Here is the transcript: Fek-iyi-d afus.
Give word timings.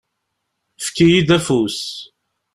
Fek-iyi-d 0.85 1.29
afus. 1.37 1.79